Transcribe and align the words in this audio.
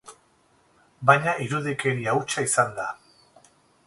Baina 1.09 1.35
irudikeria 1.47 2.15
hutsa 2.21 2.47
izan 2.47 2.73
da. 2.81 2.89